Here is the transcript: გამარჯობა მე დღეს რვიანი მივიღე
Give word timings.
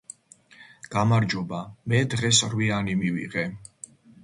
გამარჯობა 0.95 1.59
მე 1.93 2.01
დღეს 2.15 2.41
რვიანი 2.55 2.99
მივიღე 3.05 3.47